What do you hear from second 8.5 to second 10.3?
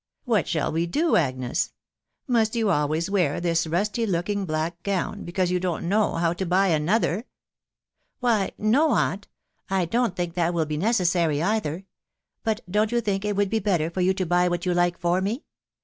no, aunt.... I don't